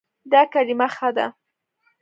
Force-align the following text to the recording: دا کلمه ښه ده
دا 0.31 0.41
کلمه 0.53 0.87
ښه 0.95 1.09
ده 1.15 1.25